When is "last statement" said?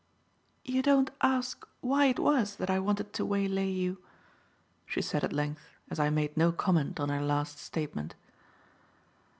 7.21-8.15